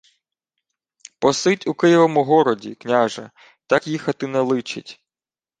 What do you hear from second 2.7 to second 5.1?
княже, так їхати не личить.